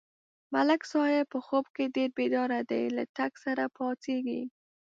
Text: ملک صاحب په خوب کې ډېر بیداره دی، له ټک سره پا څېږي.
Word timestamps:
ملک 0.53 0.81
صاحب 0.91 1.25
په 1.33 1.39
خوب 1.45 1.65
کې 1.75 1.85
ډېر 1.95 2.09
بیداره 2.19 2.59
دی، 2.69 2.83
له 2.95 3.03
ټک 3.15 3.33
سره 3.45 3.63
پا 3.75 3.87
څېږي. 4.03 4.41